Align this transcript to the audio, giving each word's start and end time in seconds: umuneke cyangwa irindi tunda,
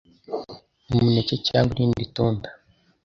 umuneke 0.95 1.35
cyangwa 1.47 1.71
irindi 1.75 2.03
tunda, 2.13 2.49